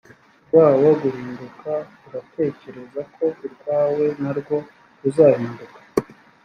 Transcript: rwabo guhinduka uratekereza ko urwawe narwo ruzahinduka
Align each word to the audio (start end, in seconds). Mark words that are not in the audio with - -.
rwabo 0.45 0.87
guhinduka 1.01 1.71
uratekereza 2.07 3.01
ko 3.15 3.25
urwawe 3.45 4.05
narwo 4.21 4.57
ruzahinduka 5.01 5.79